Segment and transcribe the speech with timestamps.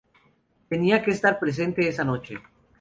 [0.69, 2.39] Tenía que estar presente esa noche.